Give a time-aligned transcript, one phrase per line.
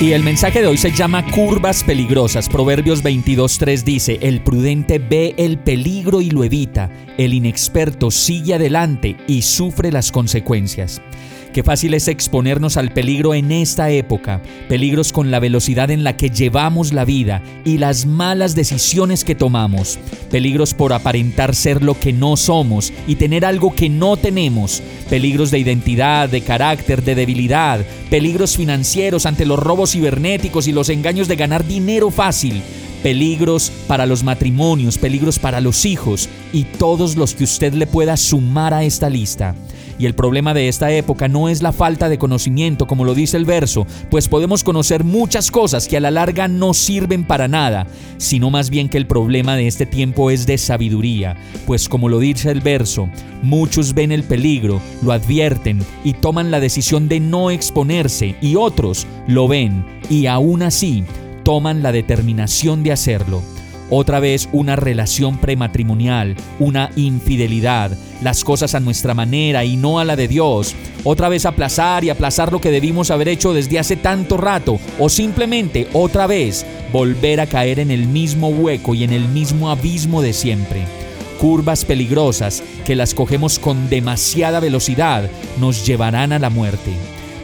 [0.00, 2.48] Y el mensaje de hoy se llama Curvas peligrosas.
[2.48, 9.16] Proverbios 22.3 dice, el prudente ve el peligro y lo evita, el inexperto sigue adelante
[9.26, 11.02] y sufre las consecuencias.
[11.52, 16.16] Qué fácil es exponernos al peligro en esta época, peligros con la velocidad en la
[16.16, 19.98] que llevamos la vida y las malas decisiones que tomamos,
[20.30, 25.50] peligros por aparentar ser lo que no somos y tener algo que no tenemos, peligros
[25.50, 31.28] de identidad, de carácter, de debilidad, peligros financieros ante los robos cibernéticos y los engaños
[31.28, 32.62] de ganar dinero fácil,
[33.02, 38.18] peligros para los matrimonios, peligros para los hijos y todos los que usted le pueda
[38.18, 39.54] sumar a esta lista.
[39.98, 43.36] Y el problema de esta época no es la falta de conocimiento, como lo dice
[43.36, 47.86] el verso, pues podemos conocer muchas cosas que a la larga no sirven para nada,
[48.16, 52.20] sino más bien que el problema de este tiempo es de sabiduría, pues como lo
[52.20, 53.08] dice el verso,
[53.42, 59.06] muchos ven el peligro, lo advierten y toman la decisión de no exponerse, y otros
[59.26, 61.04] lo ven y aún así
[61.42, 63.42] toman la determinación de hacerlo
[63.90, 70.04] otra vez una relación prematrimonial, una infidelidad, las cosas a nuestra manera y no a
[70.04, 73.96] la de Dios, otra vez aplazar y aplazar lo que debimos haber hecho desde hace
[73.96, 79.12] tanto rato, o simplemente otra vez volver a caer en el mismo hueco y en
[79.12, 80.84] el mismo abismo de siempre.
[81.38, 86.92] Curvas peligrosas que las cogemos con demasiada velocidad nos llevarán a la muerte.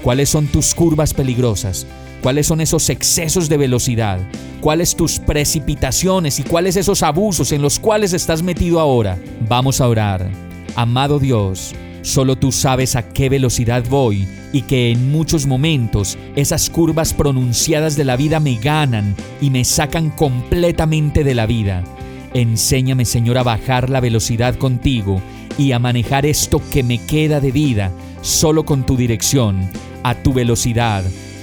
[0.03, 1.87] ¿Cuáles son tus curvas peligrosas?
[2.25, 4.19] ¿Cuáles son esos excesos de velocidad?
[4.63, 9.19] ¿Cuáles tus precipitaciones y cuáles esos abusos en los cuales estás metido ahora?
[9.47, 10.31] Vamos a orar.
[10.75, 16.71] Amado Dios, solo tú sabes a qué velocidad voy y que en muchos momentos esas
[16.71, 21.85] curvas pronunciadas de la vida me ganan y me sacan completamente de la vida.
[22.33, 25.21] Enséñame, Señor, a bajar la velocidad contigo
[25.59, 27.93] y a manejar esto que me queda de vida
[28.23, 29.69] solo con tu dirección,
[30.03, 31.05] a tu velocidad